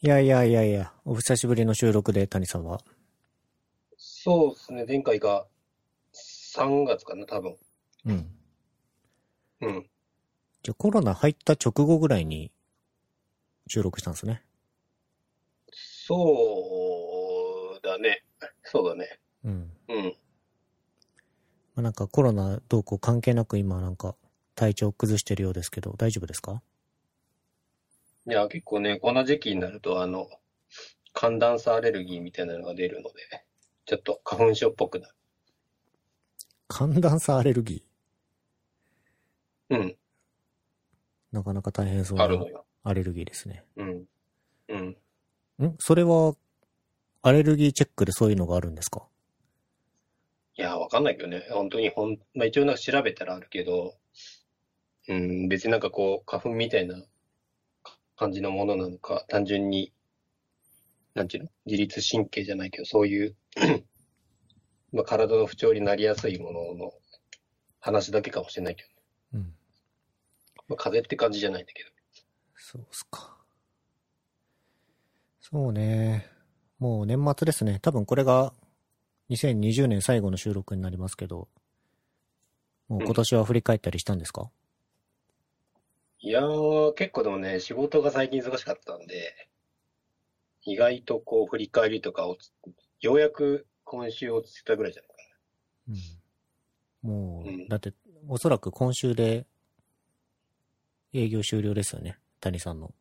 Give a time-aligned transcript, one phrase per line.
[0.00, 2.80] いやいやいやいや、お久しぶりの収録で谷さんは？
[3.96, 5.44] そうですね、前回が
[6.56, 7.56] 3月かな、多分。
[8.06, 8.30] うん。
[9.60, 9.90] うん。
[10.62, 12.52] じゃあコロナ入った直後ぐらいに
[13.66, 14.44] 収録したんですね。
[15.72, 18.22] そうだね。
[18.62, 19.18] そうだね。
[19.44, 19.72] うん。
[19.88, 20.04] うん。
[20.04, 20.12] ま
[21.80, 24.14] あ、なんかコロナどうこう関係なく今なんか
[24.54, 26.62] 体調崩してるようですけど、大丈夫ですか？
[28.28, 30.28] いや、結構ね、この時期になると、あの、
[31.14, 33.14] 寒暖差アレルギーみたいなのが出るので、
[33.86, 35.14] ちょっと花粉症っぽくなる。
[36.68, 37.82] 寒暖差アレルギ
[39.70, 39.96] うん、ー。
[41.32, 42.66] なかなか大変そうなあるのよ。
[42.84, 43.64] アレルギーですね。
[43.76, 44.04] うん。
[44.68, 44.96] うん。
[45.66, 45.76] ん？
[45.78, 46.36] それは、
[47.22, 49.06] アレルギーチェックでそういうのがあるんですか？
[50.54, 51.46] いや、わかんないけどね。
[51.50, 53.94] 本当にほん、まあ一応なんか調べたらあるけど、
[55.08, 57.02] うん、別になんかこう、花粉みたいな
[58.18, 59.92] 感じのものなのか、単純に、
[61.14, 61.50] なんていうの？
[61.66, 63.36] 自律神経じゃないけど、そういう、
[64.92, 66.92] まあ体の不調になりやすいものの
[67.78, 68.88] 話だけかもしれないけど、
[69.34, 69.54] うん。
[70.68, 71.90] まあ風邪って感じじゃないんだけど。
[72.56, 73.36] そうっすか。
[75.40, 76.26] そうね。
[76.78, 77.78] もう年末ですね。
[77.80, 78.52] 多分これが
[79.30, 81.48] 2020年最後の収録になりますけど、
[82.88, 84.50] もう今年は振り返ったりしたんですか、
[86.20, 89.48] いやー、結構でもね、仕事が最近忙しかったんで、
[90.64, 92.52] 意外とこう振り返りとかをつ、
[93.00, 95.14] ようやく今週落ち着いたぐらいじゃないか
[97.04, 97.10] うん。
[97.10, 97.92] もう、うんだって、
[98.26, 99.46] おそらく今週で
[101.12, 102.18] 営業終了ですよね。
[102.40, 102.92] 谷さんの。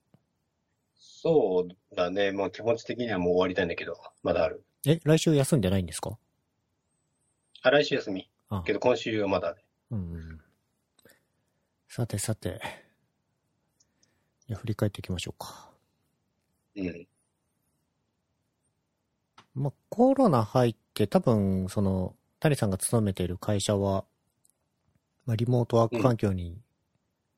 [0.96, 2.32] そうだね。
[2.32, 4.64] まあ気持ち的にはもう終わりたいんだけど、まだある。
[4.86, 6.18] え、来週休んでないんですか？
[7.64, 8.30] あ、来週休み。
[8.50, 9.62] あけど今週はまだね。
[9.90, 10.42] うんうんうん。
[11.88, 12.62] さてさて。
[14.48, 15.72] じゃあ振り返っていきましょうか。
[16.76, 17.08] うん。
[19.56, 24.06] まあ、コロナ入って多分、その、谷さんが勤めている会社は、
[25.26, 26.62] まあ、リモートワーク環境に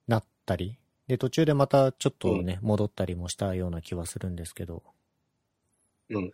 [0.07, 4.83] なったり、で、途中でまたちょっとね、戻ったりもしたような気はするんですけど、
[6.09, 6.31] うん。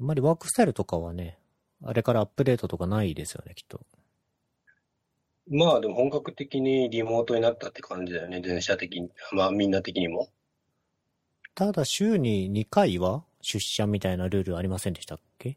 [0.00, 1.38] あんまりワークスタイルとかはね、
[1.82, 3.80] あれからアップデートとかないですよね、きっと。
[5.48, 8.40] まあでも本格的にリモートになったって感じだよね。
[8.44, 9.10] 全社的に。
[9.32, 10.28] まあみんな的にも。
[11.54, 13.24] ただ、週に2回は？
[13.42, 15.56] 出社みたいなルールありませんでしたっけ？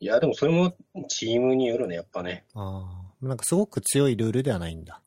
[0.00, 0.74] いや、でもそれも
[1.08, 2.44] チームによるね、やっぱね。
[2.54, 5.00] ああ、なんかすごく強いルールではないんだ。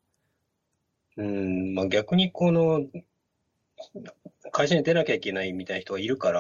[1.17, 2.81] うん、まあ逆にこの、
[4.51, 6.31] 会社に出なきゃいけないみたいな人がいるか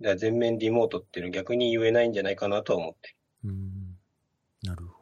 [0.00, 3.96] ら、全面リモートっていうの逆に言えないんじゃないかなとは思ってうーん。
[4.62, 4.95] なるほど。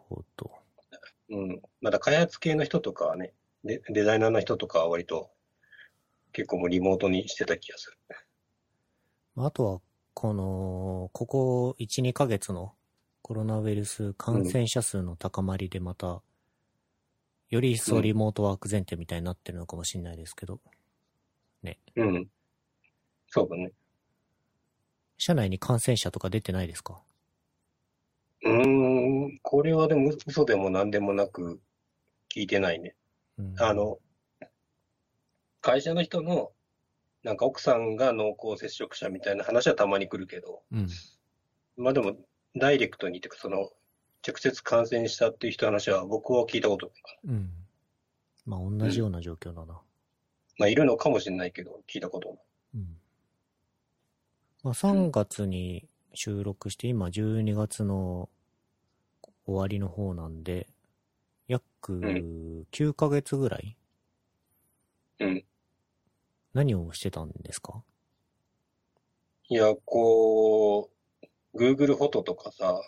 [1.28, 1.36] る。
[1.36, 1.62] うん。
[1.80, 5.30] まだ開発系の人とかはね、デデザイナーの人とかは割と
[6.32, 7.98] 結構もうリモートにしてた気がする。
[9.36, 9.80] あとは、
[10.14, 12.74] この、ここ1、2ヶ月の
[13.22, 16.22] コロナウイルス感染者数の高まりでまた、
[17.48, 20.60] より一層リモートワーク前提みたいになってるのかもしれないですけど、
[21.96, 22.28] うん。
[23.28, 23.72] そうだね。
[25.18, 27.02] 社内に感染者とか出てないですか？
[28.42, 29.23] うーん、
[29.54, 31.60] これはでも嘘でも何でもなく
[32.34, 32.96] 聞いてないね。
[33.38, 33.98] うんあ、の、
[35.60, 36.50] 会社の人の、
[37.22, 40.88] なんか奥さんが濃厚接触者みたいな話はたまに来るけど、うん。
[41.76, 42.16] まあでも、
[42.56, 43.70] ダイレクトにっていうか、その、
[44.26, 47.18] 直接感染したっていう人の話は僕は聞いたことない。
[47.26, 47.50] うん。
[48.44, 49.80] まあ、同じような状況だな。
[50.58, 52.38] まあいるのかもしれないけど、聞いたことない。
[52.74, 52.96] うん。
[54.64, 58.28] まあ、3月に収録して、今12月の
[59.46, 60.68] 終わりの方なんで、
[61.48, 63.76] 約9ヶ月ぐらい？
[65.20, 65.44] うん。
[66.54, 67.82] 何をしてたんですか？
[69.48, 70.90] いや、こ
[71.22, 72.80] う、Google フォトとかさ、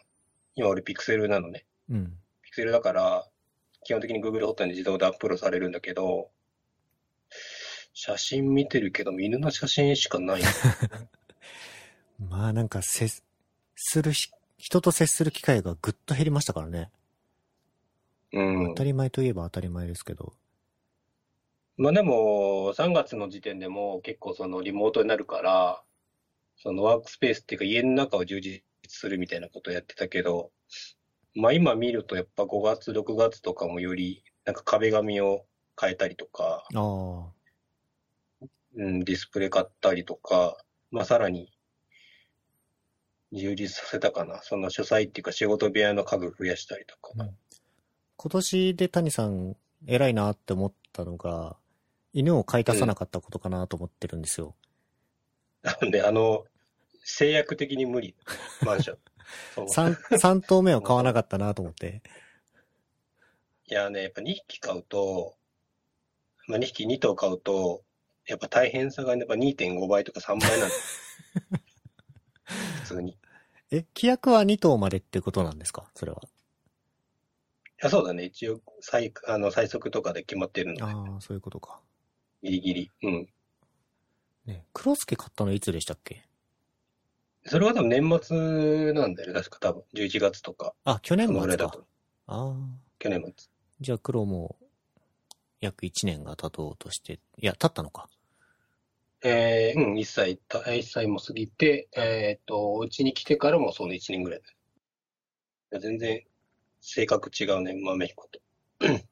[0.55, 1.67] 今俺ピクセルなのね。
[1.91, 2.19] うん。
[2.43, 3.29] ピクセルだから、
[3.85, 6.31] 基本的に Google フォトに自動でアップロードされるんだけど、
[7.93, 10.43] 写真見てるけど、犬の写真しかない。
[12.19, 13.23] まあなんか接
[13.75, 16.91] するし、人と接する機会がぐっと減りましたからね。
[18.33, 18.75] うん当。
[18.75, 20.33] たり前といえば当たり前ですけど。
[21.77, 25.83] まあでも、3月の時点でも結構そのリモートになるから、
[26.57, 30.51] そのワークスペースっていうか家の中を充実するみたいなことをやってたけど、
[31.35, 35.45] まあ今見るとやっぱ5月、6月とかもよりなんか壁紙を
[35.79, 38.47] 変えたりとか、ああ。
[38.77, 40.57] うん、ディスプレイ買ったりとか、
[40.91, 41.53] まあさらに
[43.37, 44.41] 充実させたかな。
[44.43, 47.13] その書斎っていうか仕事部屋の家具増やしたりとか。
[48.17, 49.57] 今年で谷さん
[49.87, 51.57] 偉いなって思ったのが、
[52.13, 54.55] 犬を飼い足さなかったことかなと思ってるんですよ。
[55.63, 56.45] なんで、あの、
[57.05, 58.15] 制約的に無理。
[58.65, 58.99] マンション。
[59.55, 62.03] そう三、三頭目を飼わなかったなと思って。
[63.69, 65.37] いやね、やっぱ2匹飼うと、
[66.47, 67.83] まあ、2匹2頭飼うと、
[68.27, 71.01] やっぱ大変さがやっぱ2.5倍とか3倍なんです。
[72.83, 73.19] 普通に。
[73.73, 75.91] いえ、規約は2頭までってことなんですか？
[75.95, 76.23] それは。
[77.83, 78.25] や、そうだね。
[78.25, 81.81] 一応、最、あの、最速とかで決まってるので、ああ、そういうことか。
[82.43, 82.93] ギリギリ。
[83.03, 83.29] うん。
[84.47, 86.25] ね、クロスケ買ったのいつでしたっけ？
[87.49, 89.35] それは多分年末なんだよね。
[89.35, 89.83] 確か多分。
[89.95, 90.75] 11月とか。
[90.85, 91.79] あ、去年末か。
[92.27, 92.55] ああ。
[92.99, 93.33] 去年末。
[93.81, 94.57] じゃあ黒も
[95.61, 98.09] 約1年が経とうとして、いや、経ったのか。
[99.29, 104.41] えー、うん、1歳た、1歳も過ぎて、えっと、うちに来てからもその1年ぐらい。
[105.71, 106.23] だ全然、
[106.81, 108.39] 性格違うね、豆彦と。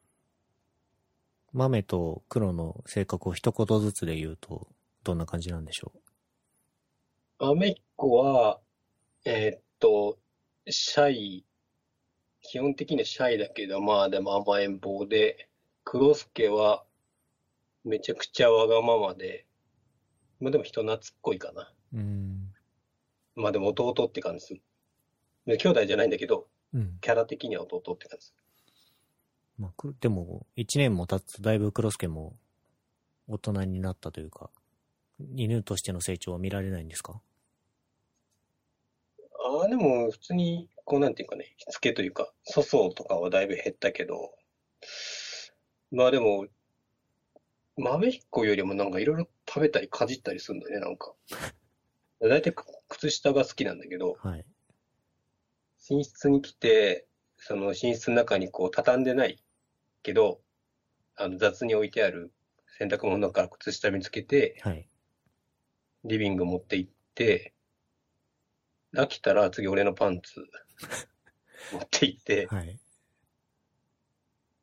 [1.52, 4.68] 豆と黒の性格を一言ずつで言うと、
[5.02, 5.92] どんな感じなんでしょ
[7.40, 8.60] 豆彦は、
[9.24, 10.20] えーっと、
[10.68, 11.44] シャイ、
[12.40, 15.48] 基本的にはシャイだけど、まあでも甘えん坊で、
[15.82, 16.84] 黒助は
[17.82, 19.44] めちゃくちゃわがままで、
[20.44, 21.72] まあでも人懐っこいかな。
[21.94, 22.52] ううん。
[23.34, 24.60] まあでも弟って感じする。
[25.46, 26.98] で兄弟じゃないんだけど、うん。
[27.00, 28.34] キャラ的には弟って感じす
[29.56, 32.36] まあ、くでも、1年も経つとだいぶ黒助も
[33.26, 34.50] 大人になったというか、
[35.34, 37.12] 犬としての成長は見られないんですか？
[37.14, 37.18] る。
[39.60, 44.34] ああ、でも普通に、こうなんていうかね、しつけというか、粗相とかはだいぶ減ったけど、
[45.90, 46.46] まあでも、
[47.76, 51.12] 豆彦よりもなんかいろいろ食べたりかじったりするんだよね、なんか。
[52.20, 52.54] だいたい
[52.88, 54.44] 靴下が好きなんだけど、はい。
[55.90, 57.06] 寝室に来て、
[57.36, 59.42] その寝室の中にこう畳んでない
[60.02, 60.40] けど、
[61.16, 62.32] あの雑に置いてある
[62.78, 64.88] 洗濯物の中から靴下見つけて、はい。
[66.04, 67.54] リビング持って行って、
[68.94, 70.46] 飽きたら次俺のパンツ
[71.72, 72.78] 持って行って、はい。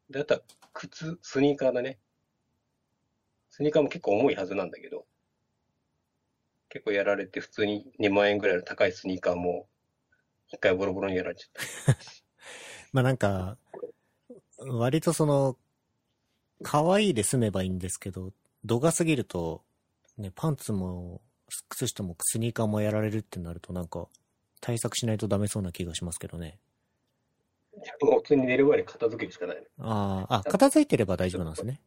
[0.10, 0.42] で、あとは
[0.74, 2.00] 靴、スニーカーだね。
[3.62, 5.06] スニーカーも結構重いはずなんだけど、
[6.70, 9.68] 結構やられて普通に2万円ぐらいの高いスニーカーも
[10.48, 12.00] 一回ボロボロにやられちゃった。
[12.92, 13.60] まあなんか、
[14.58, 15.60] 割とその、
[16.64, 18.34] 可愛いで済めばいいんですけど、
[18.66, 19.64] 度が過ぎると、
[20.18, 21.22] ね、パンツも、
[21.70, 24.08] 靴下もスニーカーもやられるってなるとなんか、
[24.60, 26.58] 対策しないとダメそうな気がしますけどね。
[28.02, 29.64] もう普通に寝る前に片付けるしかないの。
[29.88, 31.80] ああ、あ、片付いてれば大丈夫なんですね。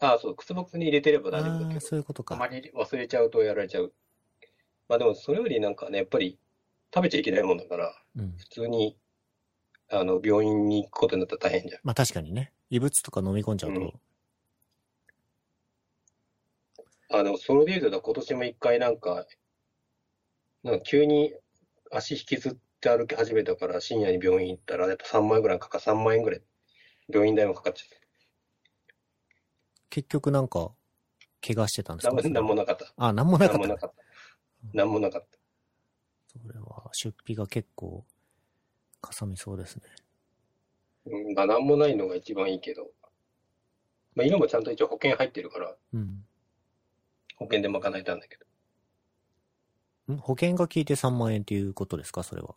[0.00, 2.34] ああ、そう、靴ボックスに入れてれば大丈夫だああ、けど、そういうことか。
[2.34, 3.92] たまに忘れちゃうとやられちゃう。
[4.88, 6.38] まあでもそれよりなんかね、やっぱり
[6.94, 8.34] 食べちゃいけないもんだから、うん。
[8.36, 8.96] 普通に、
[9.90, 11.80] あの、病院に行くことになったら大変じゃん。
[11.84, 12.52] まあ確かにね。
[12.70, 13.92] 異物とか飲み込んじゃうと、うん
[17.10, 19.26] あ、でもそれで言うと、今年も一回なんか、
[20.62, 21.32] なんか急に
[21.90, 26.42] 足引きずって歩き始めたから深夜に病院行ったら、やっぱ3万円ぐらいかか、3万円ぐらい
[27.08, 28.07] 病院代もかかっちゃって。
[29.90, 30.72] 結局なんか、
[31.40, 32.14] 怪我してたんですか？
[32.28, 32.92] なんもなかった。
[32.96, 33.58] あ、なんもなかった。
[33.58, 34.76] なんもなかった。
[34.76, 35.38] なんもなかった。
[36.40, 38.04] それは、出費が結構、
[39.00, 39.82] かさみそうですね。
[41.06, 42.90] うん、まあなんもないのが一番いいけど。
[44.14, 46.24] まあ今もちゃんと一応保険入ってるから、うん。
[47.36, 48.36] 保険で賄えたんだけ
[50.08, 50.14] ど。
[50.14, 50.18] ん？
[50.18, 52.24] 保険が効いて3万円っていうことですか？
[52.24, 52.56] それは。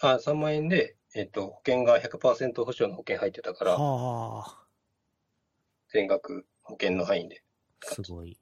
[0.00, 4.59] あ、3万円で、えっと、保険が100%保証の保険入ってたから、はあ、
[5.92, 7.42] 全額保険の範囲で。
[7.82, 8.38] すごい。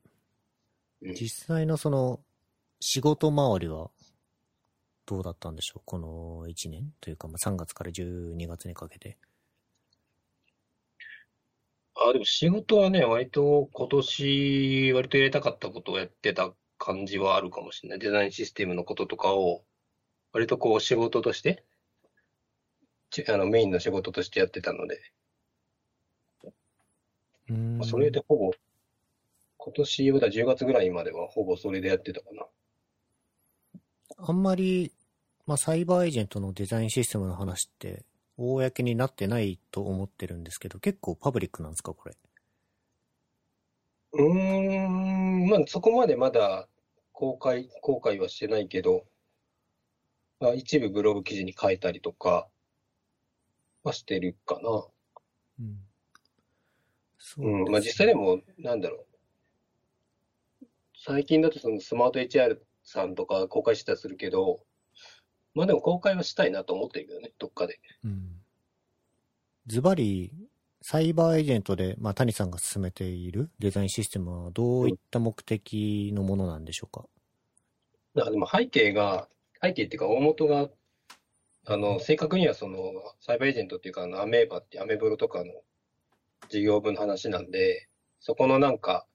[1.03, 2.21] うん実際のその、
[2.81, 3.91] 仕事周りは、
[5.07, 5.83] どうだったんでしょう？
[5.85, 6.93] この1年？
[7.01, 9.17] というか、まあ、3月から12月にかけて。
[11.95, 17.99] あ、でも仕事はね、割と今年、割とやりたかったことをやってた感じはあるかもしれない。
[17.99, 19.65] デザインシステムのこととかを、
[20.33, 21.65] 割とこう仕事として、
[23.11, 25.01] ちあのメインの仕事としてやってたので、
[27.49, 28.51] うーんまあそれでほぼ、
[29.59, 32.47] 今年はだ10月ぐらいまではほぼそれでやってたかな。
[34.17, 34.93] あんまり、
[35.47, 38.05] まあ、サイバーエージェントのデザインシステムの話って、
[38.37, 42.17] 公になってないと思ってるんですけど、結構パブリックなんですかこれ？
[44.13, 46.69] うーん、まあそこまでまだ
[47.13, 49.07] 公開、公開はしてないけど、
[50.41, 52.49] まあ、一部ブログ記事に書いたりとか
[53.83, 54.87] はしてるかな。
[55.61, 55.88] うん。
[57.19, 59.07] そううん、まあ実際でも、なんだろ
[60.63, 60.67] う。
[60.95, 64.61] 最近だとそのスマート HR さんとか公開したりするけど、
[65.55, 67.81] まあでも公開はしたいなと思ってるけどね、どっかで。
[68.05, 68.41] うん。
[69.67, 70.33] ズバリ、
[70.81, 77.07] サイバーエージェントで、まあ、谷さんが進めているデザインシステムはどういった目的のものなんでしょうか、
[78.15, 79.29] だからでも背景が、
[79.61, 80.71] 背景っていうか大元が、
[81.67, 82.79] あの、正確にはその、
[83.21, 85.53] サイバーエージェントっていうか、あの、アメーバってアメブロとかの
[86.49, 87.89] 事業部の話なんで、
[88.21, 89.07] そこのなんか、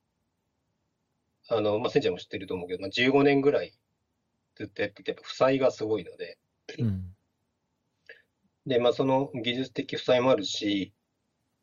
[1.49, 3.73] あの、まあ、センちゃんも知ってると思うけど、まあ、15年ぐらい
[4.55, 6.37] ずっとやってて、やっぱ負債がすごいので、
[6.79, 7.15] うん。
[8.65, 10.93] で、まあ、その技術的負債もあるし、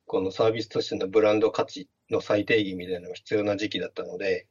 [0.07, 4.47] このサービスとしてのブランド価値の再定義みたいなのが必要な時期だったので、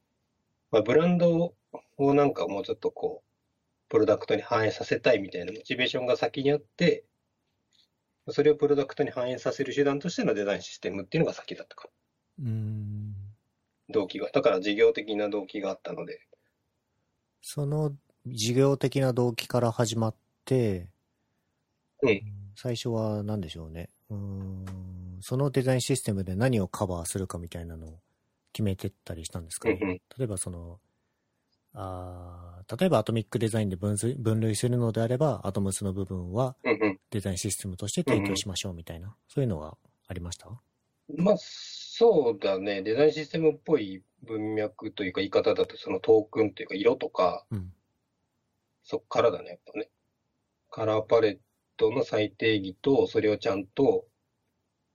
[0.72, 1.54] まあ、ブランド
[1.98, 3.30] をなんかもうちょっとこう、
[3.90, 7.04] プロダクトに反映させたいみたいなモチベーションが先にあって、
[8.32, 11.90] それをプロダクトに反映させる手段としてのデザインシステムっていうのが先だったか
[12.40, 13.14] うーん。
[13.90, 13.94] ら。
[13.94, 14.30] 動機が。
[14.32, 16.22] だから事業的な動機があったので。
[17.42, 17.96] その
[18.26, 20.90] 事業的な動機から始まって、
[22.02, 22.22] うん。
[22.56, 23.90] 最初は何でしょうね。
[24.10, 24.66] うーん。
[25.22, 28.00] そのデザインシステムで何をカバーするかみたいなのを
[28.54, 29.78] 決めてったりしたんですかね。
[29.82, 30.02] うんうん。
[30.18, 30.80] 例えばその、
[31.82, 37.00] あー例えばアトミックデザインで分類分類するのであれば、アトムスの部分はうんうん。
[37.10, 39.76] デザインシステムとして提供しましょうみたいな、そういうのが
[40.08, 40.50] ありました？
[41.18, 42.84] まあ、そうだね。
[42.84, 47.74] デザインシステムっぽい文脈というか言い方だと、そのトークンというか色とか、うん。
[48.84, 49.90] そっからだね、やっぱね。
[50.70, 51.38] カラーパレッ
[51.78, 54.06] トの最定義と、それをちゃんと、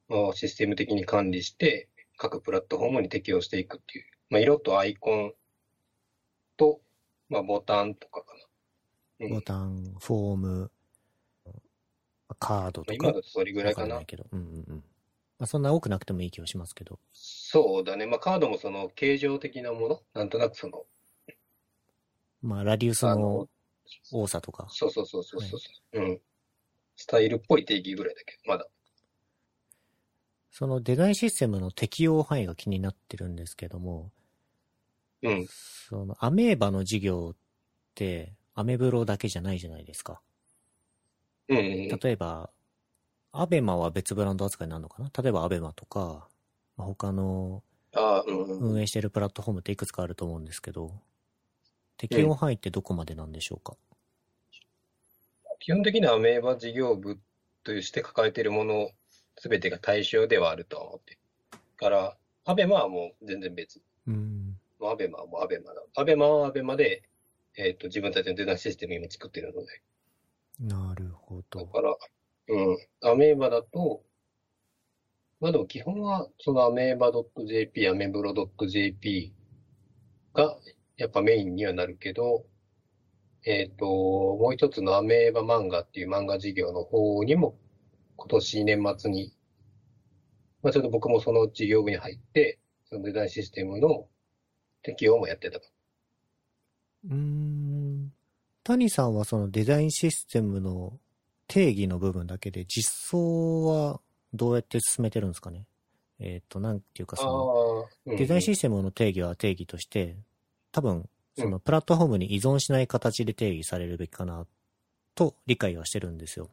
[0.08, 4.04] まあシステム的に管理して、各プラットフォームに適用していくっていう。
[4.30, 5.36] まあ、色とアイコンと、
[7.28, 9.26] まあ、ボタンとかかな。
[9.26, 10.70] うんボタン、フォーム、
[12.38, 12.86] カードとか。
[12.88, 14.06] まあ今だとそれぐらいかない。
[14.06, 14.26] けど。
[14.32, 14.84] うんうんうん。
[15.38, 16.98] まあ、そんな多くなくてもいい気がしますけど。
[17.12, 18.06] そうだね。
[18.06, 20.02] まあ、カードもその形状的なもの？
[20.14, 20.84] なんとなくその、
[22.42, 23.48] まあ、ラディウスのあの、
[24.12, 24.66] 多さとか。
[24.70, 25.56] そうそうそうそうそ
[25.94, 26.00] う。
[26.00, 26.20] うん。
[26.96, 28.66] スタイルっぽい定義ぐらいだけど、まだ。
[30.50, 34.12] そのデザインシステムの適用範囲が気になってるんですけども、
[35.24, 35.46] うん。
[35.48, 37.36] そのアメーバの事業っ
[37.96, 40.20] て、アメブロだけじゃないじゃないですか。
[41.48, 41.88] うんうんうん。
[41.88, 42.50] 例えば、
[43.32, 45.10] アベマは別ブランド扱いになるのかな？
[45.20, 46.28] 例えばアベマとか、
[46.76, 47.64] まあ他の。
[47.96, 51.00] 運営しているプラットフォームっていくつかあると思うんですけど、
[51.96, 53.76] 適用範囲ってどこまでなんでしょうか、
[55.60, 57.20] 基本的にはアメーバ事業部
[57.62, 58.90] として抱えているもの
[59.38, 61.20] すべてが対象ではあるとは思ってる。
[61.76, 62.16] から、
[62.46, 63.80] アベマはもう全然別。
[64.08, 64.53] うん。
[64.90, 65.82] アベマはもうアベマだ。
[65.96, 67.02] アベマはアベマで、
[67.56, 69.82] えっと、自分たちのデザインシステム今作ってるので。
[70.60, 71.60] なるほど。
[71.60, 71.96] だから、
[72.48, 72.78] うん。
[73.02, 74.02] アメーバだと、
[75.40, 77.12] まあでも基本は、そのアメーバ
[77.46, 78.34] .jp、アメブロ
[78.66, 79.32] .jp
[80.32, 80.56] が、
[80.96, 82.44] やっぱメインにはなるけど、
[83.44, 87.58] えっと、もう一つのアメーバ漫画っていう漫画事業の方にも、
[88.16, 89.34] 今年年末に、
[90.62, 94.08] まあちょっと僕もその事業部に入って、そのデザインシステムの
[94.84, 95.58] 適用もやってた。
[95.58, 98.12] うーん。
[98.62, 100.98] 谷さんはそのデザインシステムの
[101.48, 104.00] 定義の部分だけで実装は
[104.32, 105.66] どうやって進めてるんですかね？
[106.20, 110.16] えっ、と、なんていうかその、デザインシステムの定義は定義として、
[110.70, 114.46] 多分、そのプラットフォームに依存しない形で定義されるべきかな、
[115.14, 116.50] と理解はしてるんですよ。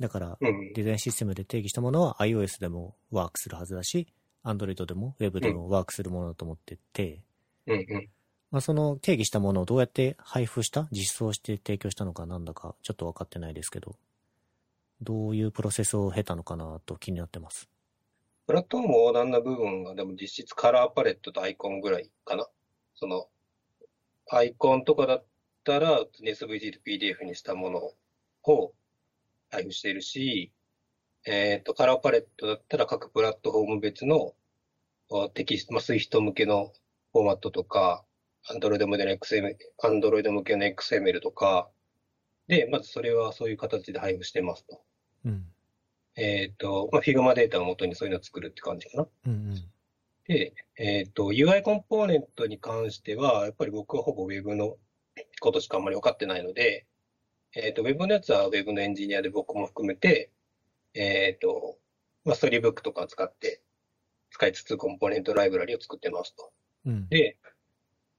[0.00, 0.72] だから、うん。
[0.72, 4.08] デザインシステムで定義したものは iOS でもワークするはずだし、
[4.44, 7.20] Android でも Web でもワークするものだと思ってて、
[7.66, 8.08] うんうん。
[8.50, 13.96] まあ、その定義したものをどうやって配布した実装して提供したのかなんだかちょっと分かってないですけど、
[15.00, 17.68] どういうプロセスを経たのかなと気になってます。
[18.46, 22.46] プラットフォーム横断な部分がでも実質カラーパレットとアイコンぐらいかな。
[22.94, 23.28] その、
[24.30, 25.24] アイコンとかだっ
[25.64, 27.92] たら SVG と PDF にしたもの
[28.44, 28.74] を
[29.50, 30.52] 配布しているし、
[31.24, 34.34] えっと、カラーパレットだったら各プラットフォーム別の
[35.08, 36.72] おテキスト、まあ、 Swift 向けの
[37.12, 38.04] フォーマットとか、
[38.50, 41.68] Android 向けの XML、Android 向けの XML とか、
[42.48, 44.82] で、まずそれはそういう形で配布してますと。
[45.24, 45.46] うん。
[46.16, 49.08] えっと、まあ、Figma データを元にそういうのを作るって感じかな。
[49.26, 49.54] うんうん。
[50.26, 54.76] で、えっと、UI コンポーネントに関しては、やっぱり僕はほぼ Web の
[55.40, 56.86] ことしかあんまり分かってないので、
[57.54, 60.30] えっと、Web のやつは Web のエンジニアで僕も含めて、
[60.94, 61.78] えっと、
[62.24, 63.62] まあ、ストーリーブックとか使って、
[64.30, 66.52] 使いつつコンポーネントライブラリを作ってますと。
[66.86, 67.08] うん。
[67.08, 67.36] で、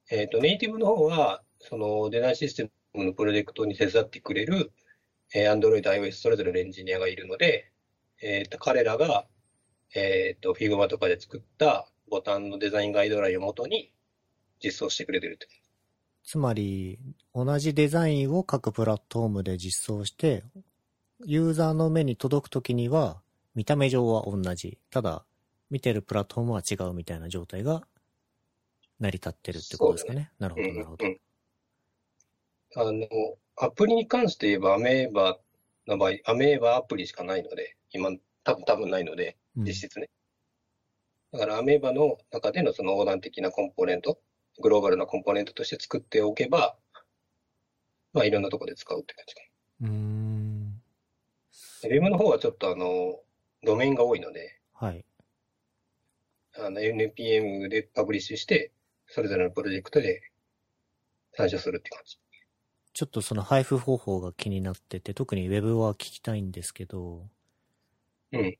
[0.10, 4.72] えっと、ネイティブの方は、そのデザインシステムのプロジェクトに手伝ってくれる、
[5.34, 7.72] えー Android、iOS それぞれのエンジニアがいるので、
[8.22, 9.26] えっと、彼らが、
[9.96, 13.92] えっと、Figma とかで作ったボタンのデザインガイドラインをもとに
[14.64, 15.48] 実装してくれてると。
[16.24, 17.00] つまり、
[17.34, 20.44] 同じデザインを各プラットフォームで実装して、
[21.26, 23.22] ユーザーの目に届くときには、
[23.56, 24.78] 見た目上は同じ。
[24.90, 25.26] ただ、
[25.70, 27.84] 見てるプラットフォームは違うみたいな状態が
[29.00, 30.32] 成り立ってるってことですかね。
[30.40, 31.06] なるほど、なるほど。
[32.76, 33.08] あの、
[33.56, 35.40] アプリに関して言えば、アメーバ
[35.88, 38.12] の場合、アメーバアプリしかないので、今、
[38.44, 40.10] 多分多分ないので、実質ね。
[41.32, 44.20] だから、アメーバの中でのその横断的なコンポーネント、
[44.62, 46.76] グローバルなコンポーネントとして作っておけば、
[48.14, 49.42] まあ、いろんなところで使うって感じか
[49.82, 49.90] な。
[49.90, 50.82] うん。
[51.84, 53.20] ウェブの方はちょっとあの、
[53.64, 55.06] ドメインが多いので、はい。
[56.56, 58.72] あの、NPM でパブリッシュして、
[59.14, 60.22] それぞれのプロジェクトで
[61.34, 62.18] 参照するって感じ。
[62.94, 67.28] ちょっとその配布方法が気になってて、特に Web は聞きたいんですけど、
[68.32, 68.58] うん。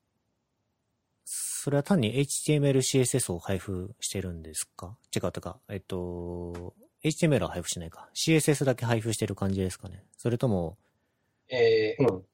[1.26, 4.96] それは単に HTML、CSS を配布してるんですか？
[5.16, 5.60] 違ったか。
[5.70, 8.10] えっと、HTML は配布しないか。
[8.14, 10.04] CSS だけ配布してる感じですかね。
[10.18, 10.78] それとも、
[11.50, 12.26] えー、うん。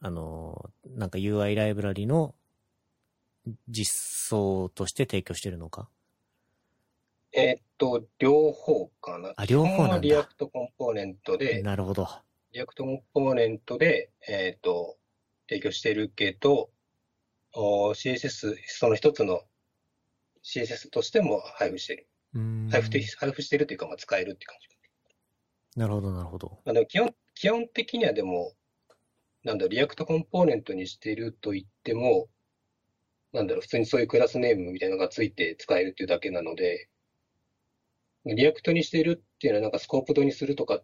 [0.00, 2.34] あの、なんか UI ライブラリの
[3.68, 3.92] 実
[4.28, 5.90] 装として提供してるのか？
[7.32, 9.32] えー、っと、両方かな。
[9.36, 9.98] あ、両方なんだ。
[10.00, 12.08] リアクトコンポーネントで、なるほど。
[12.52, 14.96] React コンポーネントで、えー、っと、
[15.48, 16.70] 提供してるけど、
[17.54, 19.42] CSS、その一つの
[20.42, 22.06] CSS としても配布してる。
[22.70, 24.72] 配布配布してるというか、まあ、使えるって感じ。
[25.76, 26.58] なるほど、なるほど。
[26.66, 28.52] あの基本基本的にはでも、
[29.44, 32.28] なんだ React コンポーネントにしてると言っても、
[33.32, 36.88] なんだろう、普通にそういう class name みたいなのがついて使えるっていうだけなので、
[38.24, 40.80] React にしてるっていうのはなんか scoped にするとか、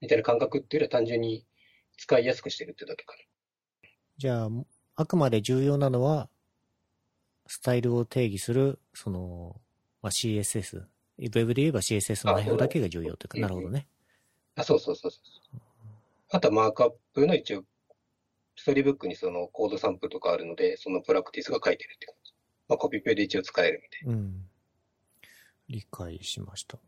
[0.00, 1.44] みたいな感覚っていうよりは単純に
[1.96, 3.18] 使いやすくしてるってだけかな。
[4.16, 4.48] じゃあ、
[4.96, 6.28] あくまで重要なのは、
[7.46, 9.60] スタイルを定義する、その、
[10.00, 10.86] まあ、CSS。
[11.18, 13.86] Web で言えば CSS の内容だけが重要というか、なるほどね。
[14.56, 15.18] あ、そうそうそうそ
[15.54, 15.60] う。
[16.30, 17.64] あとはマークアップの一応、
[18.56, 22.32] Storybook にそのコードサンプルとかあるので、そのプラクティスが書いてるって感じ。
[22.68, 24.14] まあ、コピペで一応使えるみたいな。
[24.14, 24.48] うん。
[25.72, 26.78] 理解しました。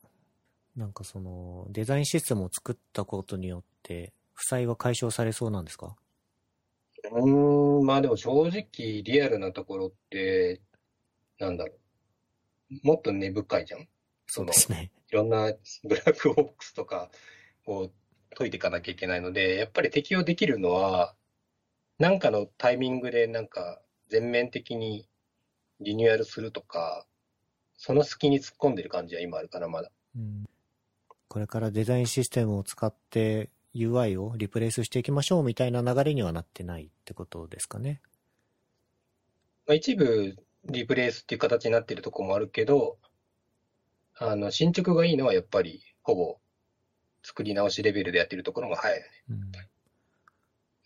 [0.77, 5.97] なんかその、デザインシステムを作ったことによって、負債は解消されそうなんですか？
[7.13, 10.61] うん、まあでも正直リアルなところって、
[11.39, 11.73] なんだろ
[12.71, 12.87] う。
[12.87, 13.89] もっと根深いじゃん。
[14.27, 14.91] そうですね。
[15.11, 15.53] いろんな
[15.85, 17.09] ブラックボックスとか
[17.67, 17.89] を
[18.35, 21.15] 解いていかなきゃいけないので、やっぱり適用できるのは、
[21.99, 25.07] なんかのタイミングでなんか全面的に
[25.81, 27.07] リニューアルするとか、
[27.77, 29.91] その隙に突っ込んでる感じは今あるかな、まだ。
[30.17, 30.45] うん、
[31.29, 38.01] これからデザインシステムを使って UI をリプレイスしていきましょうみたいな流れにはなってないってことですかね。
[39.67, 42.99] まあ、一部リプレイスっていう形になってるとこもあるけど、
[44.17, 46.39] あの、進捗がいいのはやっぱりほぼ
[47.23, 49.11] 作り直しレベルでやってるところも早いよね。
[49.31, 49.53] うん、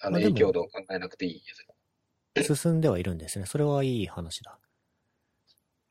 [0.01, 1.43] あの、影響度を考えなくていい
[2.35, 2.57] やつ。
[2.57, 3.47] 進んではいるんですね。
[3.47, 4.59] それはいい話だ。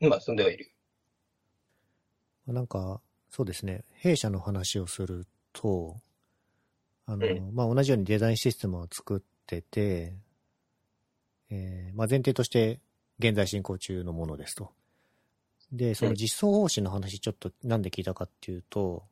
[0.00, 0.70] まあ、進んではいる。
[2.52, 3.84] なんか、そうですね。
[3.92, 5.96] 弊社の話をすると、
[7.06, 10.14] あの、うん、まあ、同じようにデザインシステムを作ってて、
[11.50, 12.80] えー、まあ、前提として
[13.18, 14.72] 現在進行中のものですと。
[15.72, 19.04] で、その実装方針の話ちょっとなんで聞いたかっていうと、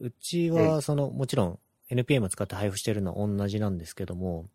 [0.00, 1.58] うちはその、もちろん
[1.90, 4.48] NPM 使って配布してるのは同じなんですけども、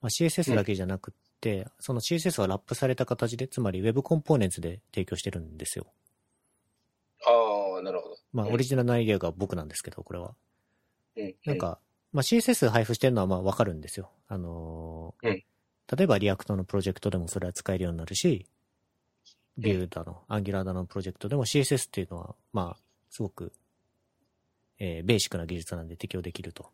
[0.00, 5.86] まあ、CSS だけじゃなくって、その CSS はラップされた形で、つまり Web コンポーネンツで提供してるんですよ。
[7.82, 8.16] なるほど。
[8.32, 10.34] まあ、オリジナルのアイデアが僕なんですけど、これは。
[11.16, 11.34] うん。
[11.44, 11.78] なんか、
[12.12, 14.10] まあ、CSS 配布してるのはまあわかるんですよ。
[14.28, 15.44] あのー、うん。
[15.96, 18.46] 例えば React のプロジェクトでもそれは使えるようになるし、
[19.58, 23.52] Vue だの、 Angular だのプロジェクトでも CSS っていうのは、まあ、すごく、
[24.78, 26.70] えー、ベーシックな技術なんで適用できると。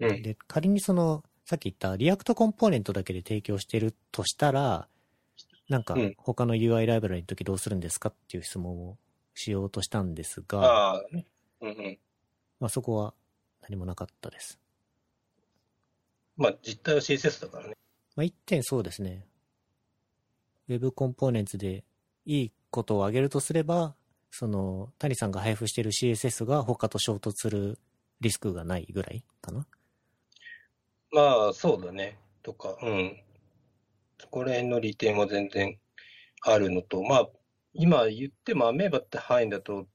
[0.00, 0.22] うん。
[0.22, 4.88] で、仮にその、さっき言った React コンポーネントだけで提供してるとしたら、
[5.68, 8.98] なんか、他の UI ライブラリの時どうするんですかっていう質問を
[9.34, 11.24] しようとしたんですが、ああ、うん
[11.60, 11.98] うん。
[12.60, 13.14] まあそこは
[13.62, 14.58] 何もなかったです。
[16.36, 17.76] まあ実態は CSS だからね。
[18.16, 19.26] まあ一点そうですね。
[20.68, 21.84] Web コンポーネンツで
[22.24, 23.94] いいことを挙げるとすれば、
[24.30, 27.78] その、谷さんが配布している CSS が他と衝突する
[28.20, 29.66] リスクがないぐらいかな
[31.12, 32.18] まあ、そうだね。
[32.42, 33.22] とか、うん。
[34.18, 35.78] そこら辺の利点は全然
[36.40, 37.28] あるのと、まあ、
[37.74, 39.86] 今言ってもアメーバって範囲だと、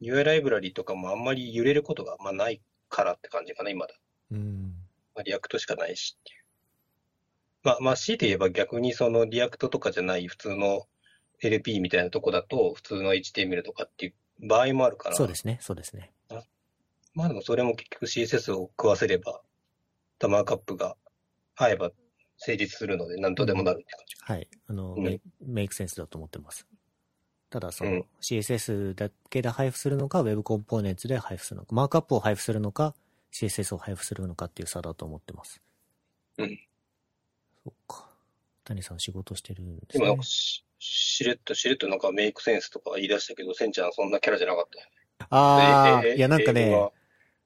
[0.00, 3.94] UI ライブラリとかもあんまり揺れることがまあないからって感じかな、今だ。
[4.30, 4.74] うん。
[5.14, 6.44] まあ、 React しかないしっていう。
[7.62, 10.86] まあ、まあ、強いて言えば逆にその React とかじゃない普通の
[11.40, 15.16] LP みたいなとこだと、普通の HTML とかっていう場合もあるから。
[15.16, 16.10] そうですね、そうですね。
[17.14, 19.40] まあでもそれも結局 CSS を食わせれば、
[20.20, 20.96] マークアップが
[21.56, 21.90] 合えば
[22.38, 24.16] 成立するので、なんとでもなるって感じ。
[24.20, 24.48] はい。
[24.66, 26.66] あの、うん make sense だと思ってます。
[27.54, 32.96] ただ、その、うん CSS だけで配布するのか、Web コンポーネンツで配布するのか、マークアップを配布するのか、
[33.32, 35.62] CSS を配布するのかっていう差だと思ってます。
[36.38, 36.58] うん。
[37.62, 38.10] そっか。
[38.64, 40.24] 谷さん仕事してるんですね今なんか。
[40.24, 44.90] し、しれっとしれっとなんかメイクセンスとか言い出したけど、センちゃんそんなキャラじゃなかったよね。
[45.30, 46.92] ああ、ええいやなんかね英語が、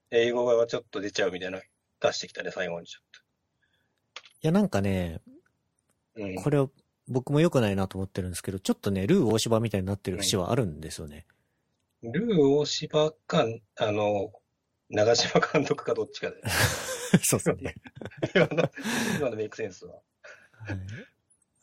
[0.09, 1.61] 英語がちょっと出ちゃうみたいな、
[1.99, 3.03] 出してきたね、最後にちょっ
[4.41, 5.21] いやなんかね、
[6.15, 6.23] と。
[6.23, 6.35] うん。
[6.35, 6.71] これを
[7.09, 11.25] 僕も良くないなと思ってるんですけど、ちょっとね、ルー大芝みたいになってる節はあるんですよね。
[12.03, 13.45] ルー大柴か、
[13.77, 14.31] あの、
[14.89, 16.41] 長嶋監督かどっちかで。
[17.23, 17.75] そうですね。
[18.35, 18.71] 今の、
[19.17, 19.95] 今のメイクセンスは。
[20.51, 20.79] はい、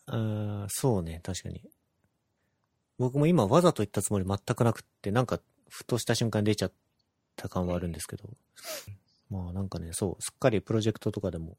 [0.06, 1.62] あーそうね、確かに。
[2.98, 6.72] 僕も今わざと言ったつもり全くなくって、なんか、ふとした瞬間に出ちゃっ
[7.36, 8.30] た感はあるんですけど。
[9.30, 11.56] まあなんかね、そう、すっかりプロジェクトとかでも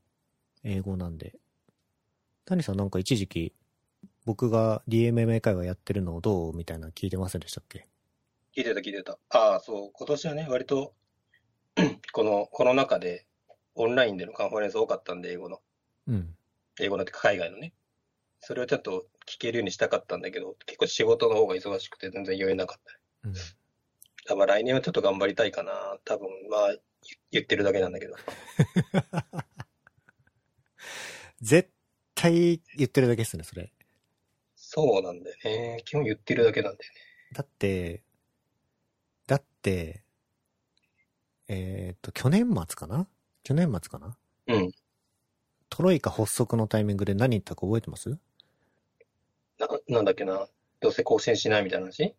[0.64, 1.38] 英語なんで。
[2.46, 3.54] 谷さんなんか一時期、
[4.28, 7.88] 僕が DMMA 会話やってるのをどうみたいなの聞いてませんでしたっけ？
[8.54, 9.18] 聞いてた聞いてた。
[9.30, 10.94] ああ、そう、今年はね、割と、
[12.12, 13.26] このコロナ禍で、
[13.76, 15.62] オンラインでのカンファレンス多かったんで、英語の。
[16.08, 16.36] うん。
[16.82, 17.74] 英語のってか海外のね。
[18.42, 23.00] それをちょっと聞けるようにしたかったんだけど、結構仕事の方が忙しくて全然言えなかった。
[23.30, 23.40] うん、だ
[24.36, 25.98] から来年はちょっと頑張りたいかな。
[26.04, 26.80] 多分、まあ、言
[27.32, 28.16] 言ってるだけなんだけど。
[31.40, 31.72] 絶
[32.14, 33.72] 対言ってるだけですね、それ。
[34.70, 35.82] そうなんだよね。
[35.86, 37.00] 基本言ってるだけなんだよね。
[37.32, 38.04] だって、
[39.26, 40.04] だって、
[41.48, 43.08] えっ、と、去年末かな？
[43.44, 44.18] 去年末かな？
[44.48, 44.72] うん。
[45.70, 48.10] トロイカ発足のタイミングで何言ったか覚えてます？
[49.58, 50.50] な、なんだっけな？
[50.82, 52.14] どうせ更新しないみたいな話？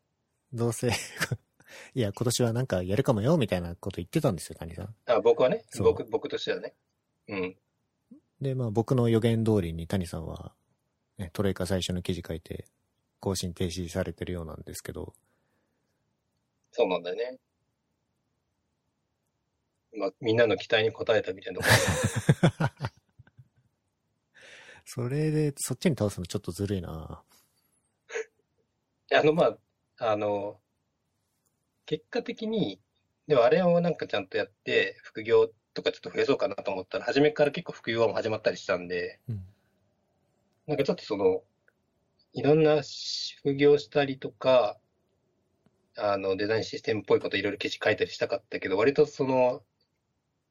[0.55, 0.89] どうせ、
[1.95, 4.95] いや、今年はなんかやるかもよ、みたいなこと言ってたんですよ、谷さん。
[5.05, 5.67] あ、僕はね？
[5.81, 6.75] 僕、僕としてはね。
[7.29, 7.57] うん。
[8.41, 10.55] で、まあ僕の予言通りに谷さんは、
[11.19, 12.65] ね、トロイカ最初の記事書いて、
[13.21, 15.15] 更新停止されてるようなんですけど、
[16.71, 17.39] そうなんだよね。
[19.97, 21.71] まあ、みんなの期待に応えたみたいなとこ
[22.61, 22.89] ろ。
[24.85, 27.23] それで、そっちに倒すのちょっとずるいな
[29.13, 29.59] あの、ま
[29.99, 30.61] あ、あの、
[31.87, 32.81] 結果的に、
[33.27, 39.45] でもあれをなんかちゃんとやって、副業とかちょっと増やそうかなと思ったら、初めから結構副業も始まったりしたんで、うん。
[40.69, 41.43] なんかちょっとその、
[42.35, 42.83] いろんな
[43.41, 44.77] 副業したりとか、
[45.97, 49.63] あの、デザインシステムっぽいこといろいろ記事書いたりしたかったけど、割とその、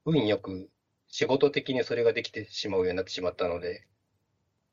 [0.06, 0.70] 運よく
[1.08, 3.86] 仕事的にそれができてしまうようになってしまったので、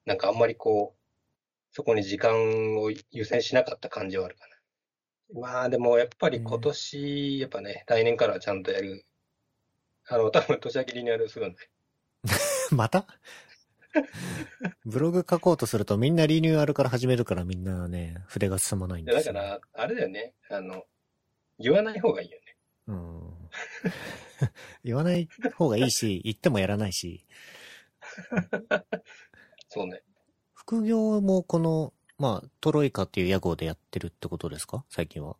[0.06, 4.46] なんかあんまりこう、そこに時間を優先しなかった感じはあるか
[5.34, 5.40] な。
[5.42, 9.04] まあでもやっぱり今年、やっぱね、来年からはちゃんとやる。
[10.08, 11.58] あの、多分年明けリニューアルするんで。
[12.74, 13.06] また？
[14.84, 19.32] ブログ書こうとするとみんなリニューアルから始めるからみんなね、筆が進まないんですよ。
[19.34, 20.34] だから、あれだよね。
[20.50, 20.84] あの、
[21.58, 22.56] 言わない方がいいよね。
[22.86, 23.50] うん。
[24.84, 27.24] 言わない方がいいし、言ってもやらないし、
[29.68, 30.02] そうね。
[30.52, 34.84] 副業もこの、まあ、トロイカっていう屋号でやってるってことですか？
[34.88, 35.36] 最近は。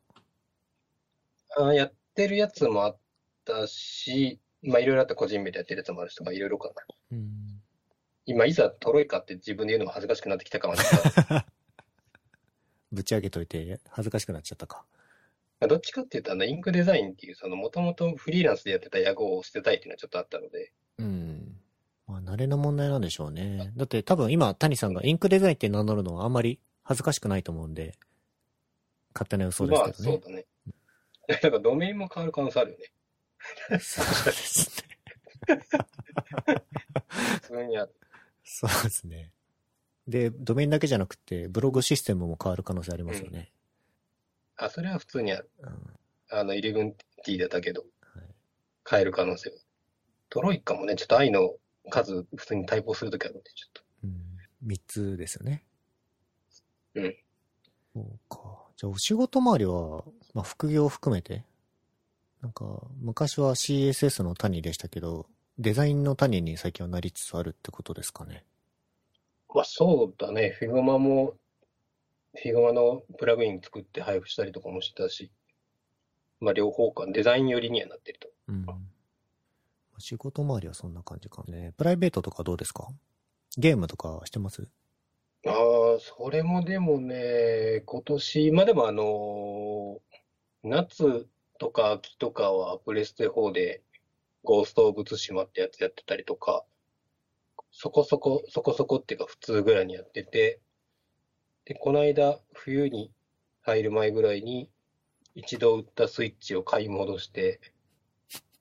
[1.56, 2.98] あやってるやつもあっ
[3.44, 6.74] たし、まあいろいろあった個人名でやってるやつもあるしとかいろいろかな。
[7.12, 7.63] うん。
[8.26, 11.46] 今、いざトロイカって自分で言うのも恥ずかしくなってきたかもしれない。
[12.92, 14.84] ぶち上げといて恥ずかしくなっちゃったか。
[15.60, 21.60] どっちかっていうと、あの、インクデザインっていう、その、もともとフリーランスでやってた屋号を捨てたいっていうのはちょっとあったので、うん。
[22.06, 23.72] まあ、慣れの問題なんでしょうね。
[23.76, 27.96] だって多分今、谷さんがインクデザインって名乗るのはあんまり恥ずかしくないと思うんで、
[29.14, 30.12] 勝手な予想ですまあ、けどね。
[30.12, 30.46] そうだね。
[31.28, 33.78] だからドメインも変わる可能性あるよね。
[33.80, 34.84] そうですね。
[37.08, 37.94] 普通にある。
[38.44, 39.32] そうですね。
[40.06, 43.50] で、ドメインだけじゃなくて、ブログシステムも変わる可能性ありますよね。
[44.56, 45.50] あ、それは普通にある。
[45.60, 45.70] うん
[46.30, 48.24] あの、11T だったけど、はい
[48.86, 49.56] 変える可能性は。
[50.28, 51.54] トロイカもね、ちょっと愛の
[51.90, 53.82] 数、普通に対抗するときあるんで、ちょっと。
[54.04, 55.64] うん、3つですよね。
[56.94, 57.16] うん。
[57.94, 58.38] そうか。
[58.76, 60.04] じゃあ、お仕事周りは、
[60.34, 61.44] まあ、副業を含めて、
[62.42, 65.26] なんか、昔は CSS の谷でしたけど、
[65.58, 68.44] デザインの谷に最近はなりつつあるってことですかね。
[69.54, 71.34] まあそうだね、フィグマも、
[72.34, 75.30] Figma のプラグイン作って配布したりとかもしてたし、
[76.40, 78.28] まあ両方か、デザイン寄りにはなってると。
[78.48, 78.66] うん。
[79.98, 81.72] 仕事周りはそんな感じかね。
[81.76, 82.88] プライベートとかどうですか？
[83.56, 84.68] ゲームとかしてます？
[85.46, 85.52] ああ、
[86.00, 90.00] それもでもね、今年、まあでもあの
[90.64, 91.28] 夏
[91.60, 93.82] とか秋とかはプレステ4で
[94.44, 96.64] ゴースト・オブ・ツシマってやつやってたりとか
[97.72, 100.60] そこそこ、そこそこっていうか普通ぐらいにやってて、
[101.64, 103.10] で、この間、冬に
[103.62, 104.70] 入る前ぐらいに、
[105.34, 107.60] 一度売ったスイッチを買い戻して、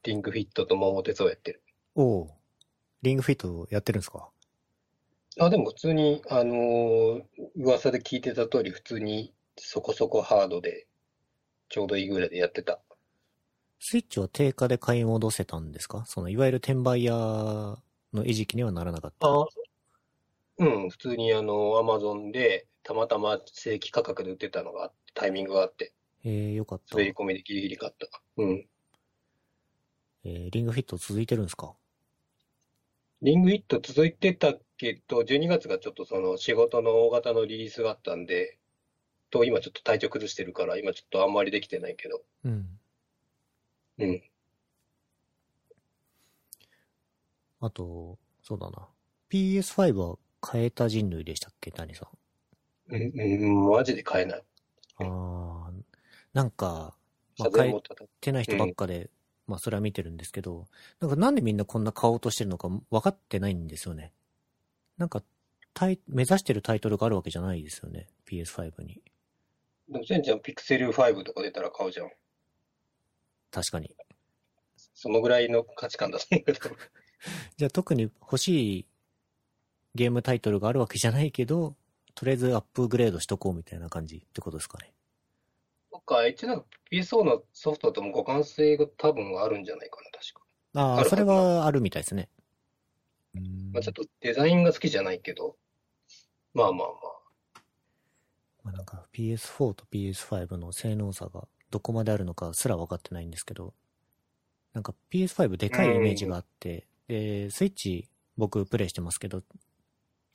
[0.02, 1.62] リングフィットと桃鉄をやってる。
[1.93, 2.32] おう
[3.04, 4.30] リングフィットやってるんですか？
[5.38, 7.24] あ、でも普通に、あのー
[7.56, 10.88] 噂で聞いてた通り、普通にそこそこハードで、
[11.69, 12.82] ちょうどいいぐらいでやってた。
[13.86, 16.06] スイッチは定価で買い戻せたんですか？
[16.06, 17.13] その、いわゆる転売屋
[18.13, 19.28] の餌食にはならなかった。
[19.28, 19.46] あ、
[20.60, 25.91] うん、普通にあの、アマゾンで、たまたま正規価格で売ってたのがあって、タイミングがあって、
[26.24, 26.96] えー、よかった。
[26.96, 28.08] 滑り込みでギリギリ買った。
[28.38, 28.65] うん。
[30.24, 31.74] えーリングフィット続いてるんですか？
[33.22, 38.58] リングヒット続いてたけど、12月がちょっとその仕事の大型のリリースがあったんで、
[39.30, 42.80] と、今ちょっと体調崩してるから、今ちょっとあんまりできてないけど、うん。
[44.06, 44.24] うん。
[47.62, 48.88] あと、そうだな。
[49.30, 50.18] PS5 は
[50.52, 51.72] 変えた人類でしたっけ？
[51.72, 52.06] 谷さ
[52.89, 52.96] ん。
[52.96, 54.44] うん、うん、マジで買えない。
[54.98, 55.84] あー、
[56.34, 56.96] なんか、
[57.39, 57.82] まあ、風変え
[58.22, 59.10] てない人ばっかで、
[59.48, 60.68] まあそれは見てるんですけど、
[61.00, 64.12] なんかなんでみんなこんな買おうとしてるのか分かってないんですよね。
[64.98, 65.24] なんか、
[65.74, 68.08] タイ目指してるタイトルがあるわけじゃないですよね。
[68.26, 69.02] PS5 に。
[69.89, 72.12] でも、センちゃんピクセル5とか出たら買うじゃん。
[73.54, 73.96] 確かに。
[74.96, 76.60] そのぐらいの価値観だと思うけど。
[77.56, 78.86] じゃあ特に欲しい
[79.94, 81.76] ゲームタイトルがあるわけじゃないけど、
[82.16, 84.92] とりあえずアップグレードしとこうみたいな感じってことですかね。
[85.92, 90.42] そっか、一応なんか PSO のソフトとも互換性が多分あるんじゃないかな、確か。
[90.74, 92.30] ああ、それはあるみたいですね。
[93.36, 95.58] うんまあちょっとデザインが好きじゃないけど、
[96.54, 97.13] まあまあまあ。
[98.63, 103.74] まあ、なんか PS4 と PS5 の性能差がどこまであるのかすら分かってないんですけど、
[104.74, 108.08] なんか PS5 でかいイメージがあって、で、スイッチ
[108.38, 109.42] 僕プレイしてますけど、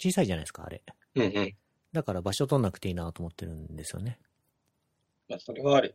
[0.00, 0.82] 小さいじゃないですか、あれ。
[1.14, 1.56] うんうん。
[1.92, 4.18] だから場所取んなくていいなと思ってるんですよね。
[5.28, 5.94] まあそれはある。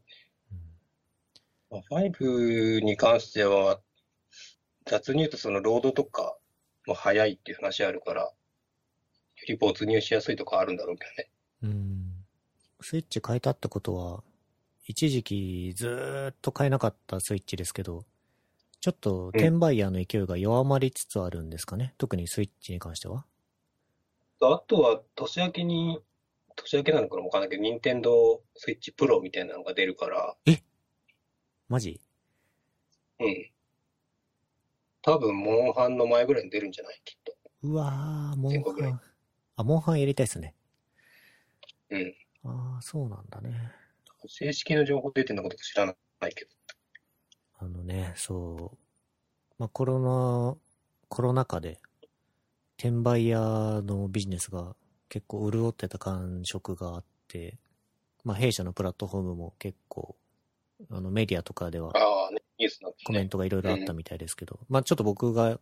[0.50, 3.82] うんまあ、5に関しては、
[4.86, 6.38] 雑に言うとそのロードとか
[6.88, 8.34] も早いっていう話あるから、よ
[9.46, 11.30] り没入しやすいとかあるんだろうけどね。
[11.64, 12.26] うん。
[12.80, 14.24] スイッチ変えたってことは、
[14.86, 18.04] 一時期ずーっと買えなかったスイッチですけど、
[18.82, 21.93] ちょっと転売ヤーの勢いが弱まりつつあるんですかね？
[21.98, 23.26] 特にスイッチに関しては。
[24.41, 26.02] あとは年明けに、
[26.58, 30.36] 年明けなのかなわかんないけど、任天堂スイッチプロみたいなのが出るから、
[31.69, 32.02] マジ？
[33.22, 33.50] うん。
[35.02, 37.02] 多分、モンハンの前ぐらいに出るんじゃない？
[37.06, 37.34] きっと。
[37.63, 39.02] うわー、モンハン。
[39.56, 40.54] あ、モンハンやりたいっすね。
[41.89, 42.13] うん。
[42.43, 43.72] ああ、そうなんだね。
[44.28, 45.94] 正式な情報出てんのか知らな
[46.28, 46.52] いけど。
[47.60, 48.78] あのね、そう。
[49.58, 50.58] まあ、コロナ、
[51.08, 51.80] コロナ禍で、
[52.78, 54.76] 転売屋のビジネスが
[55.10, 57.58] 結構潤ってた感触があって、
[58.24, 60.16] まあ、弊社のプラットフォームも結構、
[60.90, 63.04] あの、メディアとかではああ、ね、ニュースなんですね。
[63.06, 65.60] コメントがいろいろあったみたいですけど、まあ、ちょっと僕がうん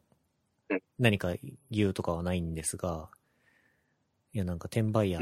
[1.00, 1.34] 何か
[1.70, 3.10] 言うとかはないんですが、
[4.34, 5.20] いや、なんか転売屋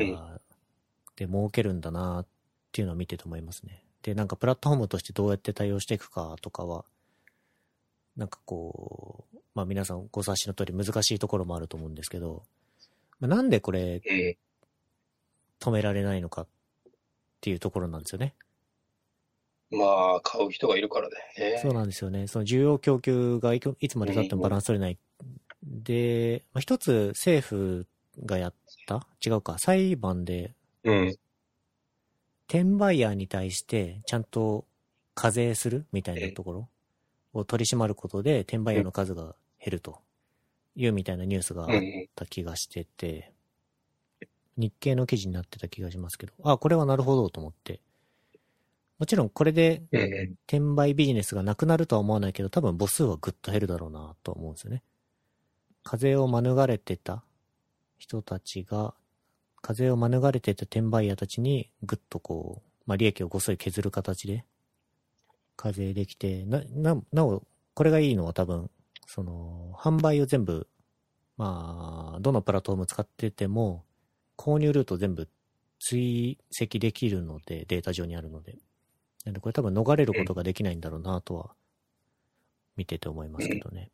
[1.15, 2.27] で儲けるんだなっ
[2.71, 3.83] ていうのを見てて思いますね。
[4.03, 6.85] で、なんかプラットフォームとしてどうやって対応していくかとかは、
[8.15, 12.43] なんかこう、まあ皆さんご察しの通り難しいところもあると思うんですけど、
[13.19, 14.37] まあ、なんでこれうん。
[15.59, 16.47] 止められないのかっ
[17.41, 18.33] ていうところなんですよね。
[19.71, 21.59] まあ、買う人がいるからね。
[21.61, 22.27] そうなんですよね。
[22.27, 24.97] その需要供給がいつまで経ってもバランス取れない。
[25.63, 27.87] で、まあ、一つ政府
[28.25, 28.53] がやっ
[28.87, 29.57] た違うか。
[29.59, 30.53] 裁判で
[30.83, 31.15] うん。
[32.49, 34.65] 転売ヤーに対してちゃんと
[35.13, 36.69] 課税するみたいなところ
[37.33, 39.99] を取り締まることで転売ヤーの数が減ると
[40.75, 42.07] いうみたいなニュースがあっうん。
[42.15, 43.33] た気がしてて、
[44.57, 47.81] 日経の記事になってた気がしますけど、あ、これはなるほどと思って。
[48.97, 50.35] もちろんこれでうん。
[50.47, 54.83] 転売ビジネスがなくなるとは思わないけど、多分母数はぐっと減るだろうなと思うんですよね。
[55.83, 57.23] 課税を免れてた
[57.97, 58.93] 人たちが、
[59.61, 64.45] 課税を免れてた転売屋たちにぐっとこう、まあ利益をごそり削る形で
[65.59, 67.43] 課税できて、な、な、なお、
[67.73, 68.71] これがいいのは多分、
[69.07, 70.69] その、販売を全部、
[71.35, 73.83] まあ、どのプラットフォーム使ってても、
[74.37, 75.27] 購入ルート全部
[75.77, 78.57] 追跡できるので、データ上にあるので。
[79.25, 81.53] なんでこれ多分逃れることができないんだろうなとは、
[82.77, 83.91] 見てて思いますけどね。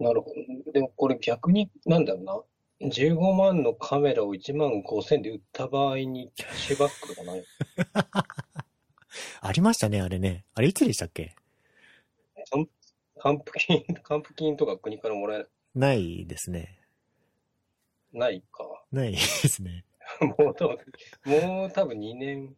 [0.00, 0.30] なるほ
[0.64, 0.72] ど。
[0.72, 2.42] でもこれ逆に、なんだろうな。
[2.80, 7.44] 15万のカメラを1万5千で売った場合にキャッシュバックとかない
[9.40, 10.44] ありましたね、あれね。
[10.54, 11.34] あれいつでしたっけ？
[13.20, 15.48] 還付金、還付金とか国からもらえない。
[15.74, 16.78] ないですね。
[18.12, 18.84] ないか。
[18.92, 19.84] ないですね。
[20.38, 20.78] もう多分、
[21.24, 22.54] もう多分2年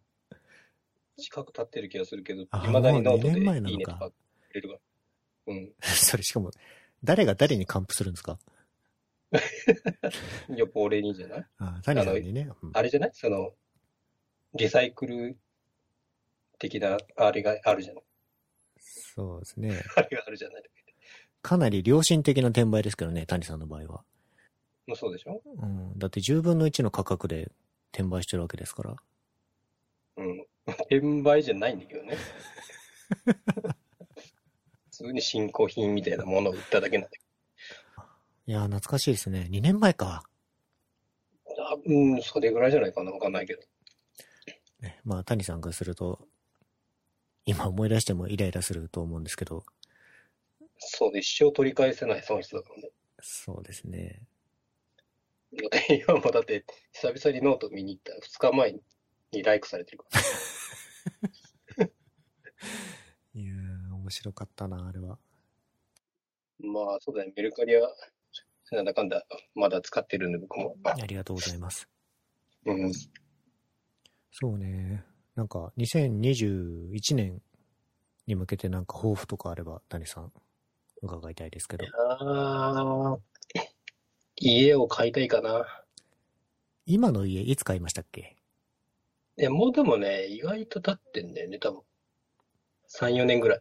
[1.16, 4.10] 近く経ってる気がするけど、あ未だにノートもう2でいいねとか
[4.48, 4.78] くれるが。
[5.46, 5.72] うん。
[5.80, 6.50] それしかも、
[7.04, 8.38] 誰が誰に還付するんですか？
[10.56, 11.46] よく俺にじゃない？
[11.58, 12.48] あ谷さんにね。
[12.62, 13.10] うんあれじゃない？
[13.12, 13.52] その、
[14.54, 15.36] リサイクル
[16.58, 18.04] 的な、あれがあるじゃない？
[18.78, 19.82] そうですね。
[19.96, 20.62] あれがあるじゃない？
[21.42, 24.04] かなり良心的な転売ですけどね、谷さんの場合は。
[24.86, 25.40] もうそうでしょ？
[25.44, 25.98] うん。
[25.98, 27.50] だって10分の1の価格で
[27.92, 28.96] 転売してるわけですから。
[30.16, 30.46] うん。
[30.66, 32.16] 転売じゃないんだけどね。
[34.90, 37.18] 普通に新興品みたいなものを売っただけなんだけ
[38.46, 39.48] いやー、懐かしいですね。
[39.50, 40.22] 2年前か。
[41.56, 41.68] ど。
[41.68, 43.62] あうん、それぐらいじゃないかなわかんないけど。
[44.80, 46.20] ね、まあ、谷さんからすると、
[47.44, 49.64] 今思い出してもイライラすると思うんですけど、
[50.78, 52.90] そうで、一生取り返せない損失だからね。
[53.20, 54.22] そうですね。
[55.52, 58.72] だって今もだって、久々にノート見に行ったら2日前
[59.32, 60.04] にライクされてるか
[61.78, 61.86] ら。
[63.34, 65.18] いやー、面白かったな、あれは。
[66.58, 67.32] まあ、そうだね。
[67.36, 67.94] メルカリは、
[68.72, 69.24] なんだかんだ、
[69.54, 70.76] まだ使ってるんで、僕も。
[70.84, 71.88] ありがとうございます。
[72.64, 72.92] うん。
[74.32, 75.04] そうね。
[75.34, 77.40] なんか、2021年
[78.26, 80.32] に向けてなんか抱負とかあれば、谷さん、
[81.00, 81.86] 伺いたいですけど。
[82.18, 83.18] ああ、
[84.36, 85.84] 家を買いたいかな。
[86.86, 88.36] 今の家、いつ買いましたっけ？
[89.38, 91.82] いや、もうでもね、意外と経ってんだよね、多分。
[92.88, 93.60] 3、4年ぐらい。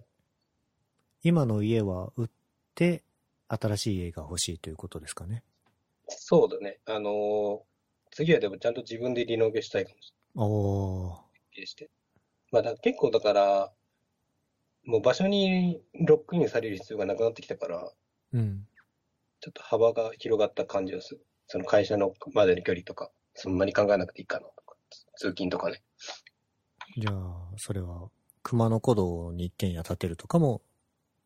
[1.24, 2.30] 今の家は売っ
[2.76, 3.04] て、
[3.48, 5.44] 新しい家が欲しいということですかね。
[6.10, 6.80] そうだね。
[6.86, 7.62] あのー
[8.12, 11.26] 次はでもちゃんと自分でリノベしたいかもしおー。
[11.56, 11.90] れないして。
[12.52, 13.74] まあ、だ結構だから、
[14.86, 17.92] もう場所にロックインされる必要がなくなってきたから、
[18.34, 18.68] うん。
[19.40, 21.26] ちょっと幅が広がった感じがする。
[21.48, 24.76] その会社のまでの距離とか、そんなに考えなくていいかなとか、
[25.16, 25.82] 通勤とかね。
[26.98, 28.10] じゃあ、それは、
[28.44, 30.62] 熊野古道に一軒家建てるとかも、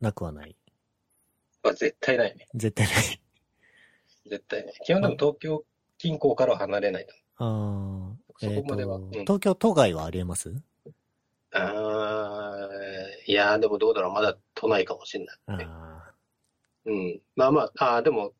[0.02, 0.58] なくはない。
[1.64, 2.48] まあ、絶対ないね。
[2.56, 2.96] 絶対ない。
[4.30, 4.74] 絶対ね。
[4.86, 5.66] 基本でも東京
[5.98, 7.14] 近郊からは離れないと。
[7.38, 10.54] ああ、そこまではえーとうん東京都外はありえます？
[11.52, 14.14] あーいやーでもどうだろう。
[14.14, 15.66] まだ都内かもしれない、ね。
[15.68, 16.12] あ
[16.86, 17.22] うん。
[17.36, 18.34] まあまあ、あーでも、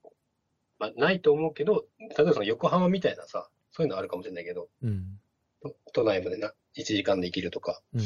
[0.78, 5.20] まあ、ないと思うけど、例えばその横浜みたいなさ、そういうのあるかもしれないけど、ーうん。
[5.62, 8.02] 都都内までな、1時間で行けるとか、うん。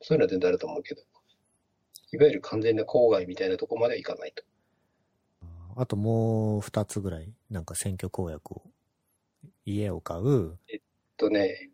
[0.00, 1.02] そういうのは全然あると思うけど、
[2.12, 4.42] いわゆる完全な郊外みたいなとこまでは行かないと。
[5.76, 8.62] あともう二つぐらい、なんか選挙公約を。
[9.64, 10.58] 家を買う。
[11.16, 11.70] とね、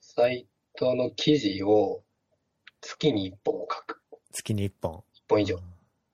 [0.00, 2.02] サイトの記事を
[2.80, 4.00] 月に1本書く。
[4.32, 5.02] 月に一本。
[5.14, 5.62] 1本以上うん。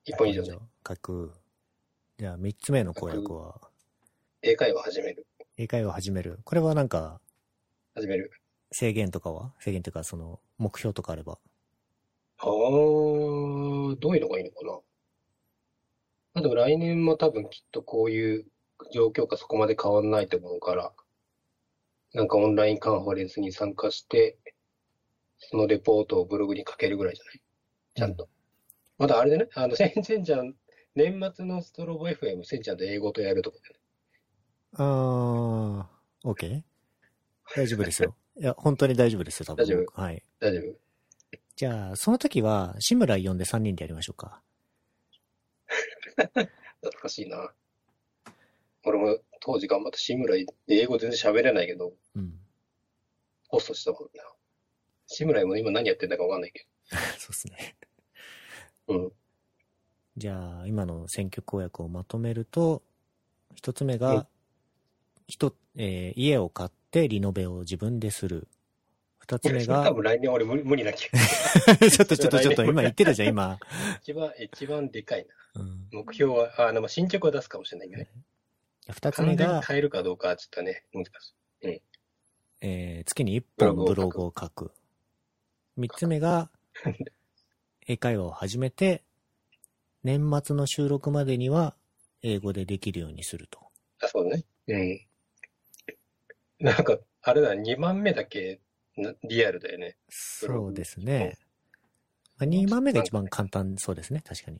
[0.05, 0.57] 1本以上ね。
[0.87, 1.33] 書く。
[2.17, 3.61] じゃあ三つ目の公約は、
[4.41, 5.27] 英会話始める。
[5.57, 6.39] 英会話を始める。
[6.43, 7.21] これはなんか、
[7.93, 8.31] 始める。
[8.71, 9.53] 制限とかは？
[9.59, 11.37] 制限というか、その、目標とかあれば？
[12.43, 14.71] あー、どういうのがいいのかな？
[16.33, 18.45] まあでも来年も多分きっとこういう
[18.93, 20.91] 状況かそこまで変わんないと思うから、
[22.13, 24.37] なんかオンラインカンファレンスに参加して、
[25.37, 27.41] そのレポートをブログに書けるぐらいじゃない？
[27.95, 28.29] ちゃんと。
[28.97, 30.55] まだあれでね、あの、せんせんちゃん、
[30.95, 33.79] 年末のストロボ FM、せんちゃんと英語とやるとかでね。
[34.73, 36.61] あー、OK?
[37.55, 38.15] 大丈夫ですよ。
[38.37, 39.63] いや、本当に大丈夫ですよ、多分。
[39.63, 40.01] 大丈夫？
[40.01, 40.23] はい。
[40.39, 40.75] 大丈夫？
[41.61, 44.41] じゃあ、その時は、志村呼んで3人でやりましょうか。
[46.15, 46.49] 懐
[46.99, 47.53] かしいな。
[48.83, 52.33] 俺も当時頑張って志村、英語全然喋れないけど、うん。
[53.47, 54.23] ホストしたもんな。
[55.05, 56.65] 志村も今何やってんだかわかんないけ
[57.19, 57.75] そうですね。
[58.87, 58.95] ど。
[58.95, 59.11] うん。
[60.17, 62.81] じゃあ、今の選挙公約をまとめると、
[63.53, 64.27] 一つ目うんが、
[65.27, 68.47] 一、えー家を買ってリノベを自分でする。
[69.21, 73.59] 二つ目それ多が、分来年俺無理無理な気がちょっとちょっとちょっと、今言ってるじゃん、今。
[74.01, 75.61] 一番、一番でかいな。
[75.61, 75.87] うん。
[75.91, 78.09] 目標は、あ、でも進捗は出すかもしれないけどね。
[78.89, 81.09] 二つ目が、変えるかどうかはちょっとね、難し
[81.63, 81.81] い。
[82.63, 84.71] えー月に一本ブブログを書く。
[85.77, 86.49] 三つ目が、
[87.87, 89.03] 英会話を始めて、
[90.03, 91.75] 年末の収録までには
[92.23, 93.59] 英語でできるようにすると。
[94.01, 94.43] あ、そうね。
[94.67, 95.07] うん。
[96.59, 98.59] なんか、あれだ、2番目だけな
[99.23, 99.97] リアルだよね。
[100.09, 101.37] そうですね。
[102.37, 104.59] まあ、2番目が一番簡単そうですね、確かに。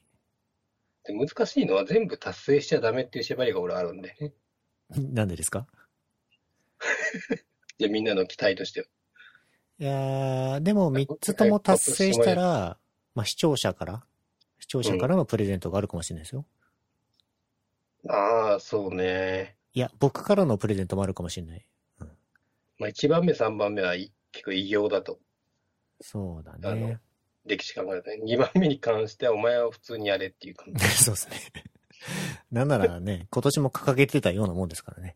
[1.04, 4.34] で難しいのは全部達成しちゃダメっていう縛りが俺あるんで。
[4.89, 5.68] なんでですか？
[7.80, 8.88] じゃあみんなの期待としては。
[9.80, 12.78] いやー、でも3つとも達成したら、
[13.16, 14.06] まあ視聴者から、
[14.60, 16.46] 視聴者からのプレゼントがあるかもしれないですよ。
[18.08, 19.56] ああ、そうね。
[19.74, 21.66] いや、僕からのプレゼントもあるかもしれない。
[22.78, 25.20] まあ、1番目、3番目はい結構異形だと、
[26.02, 27.00] そうだね。
[27.46, 28.20] 歴史考えるとね。
[28.24, 30.86] 2番目に関しては、お前は普通にやれっていう感じ。
[31.04, 31.64] そうですね。
[32.52, 35.16] なんならね、 今年も掲げてたようなもんですからね。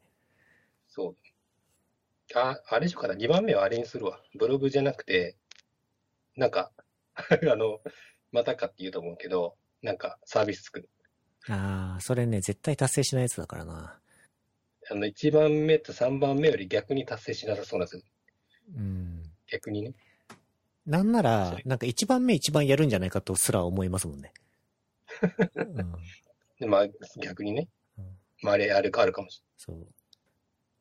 [0.87, 1.17] そう。
[2.35, 3.13] あ、あれでしょうかな。
[3.13, 4.21] 2番目はあれにするわ。
[4.35, 5.37] ブログじゃなくて、
[6.35, 6.71] なんか、
[7.15, 7.81] あの、
[8.31, 10.89] またかって言うと思うけど、なんかサービス作る。
[11.47, 13.99] ああ、それね、絶対達成しないやつだからな。
[14.89, 18.03] あの、1番目と3番目より逆に達成しなさそうなんですよ。
[18.73, 19.23] うん。
[19.47, 19.93] 逆にね。
[20.85, 24.33] なんならなんか一番目一番やるんじゃないかとすら思いますもんね。
[25.55, 25.75] うん。
[26.59, 26.87] でまあ、
[27.21, 27.67] 逆にね。
[27.97, 28.05] うん
[28.41, 29.87] まあ、あれ、あれかあるかもしそう。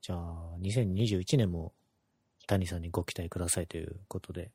[0.02, 1.72] じゃあ、2021年も
[2.46, 4.50] 谷さんにご期待くださいということで、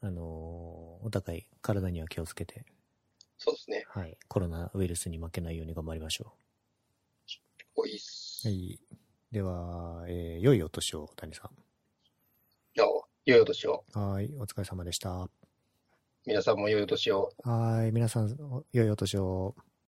[0.00, 2.72] あのーお互い体には気をつけて、れない。
[3.38, 3.84] そうですね。
[3.88, 6.34] はい、コロナウイルスに負けないように頑張りましょ
[7.76, 8.42] おいっす。
[8.46, 8.48] う。
[8.48, 8.78] はい。
[9.32, 11.63] では、えー良いお年を、谷さじゃあ、
[13.26, 13.84] 良いお年を。
[13.96, 14.12] ん。
[14.12, 15.28] はい、お疲れ様でした。
[16.26, 17.30] 皆さんも良いお年を。
[17.42, 19.54] はい、皆さん、お良いお年を。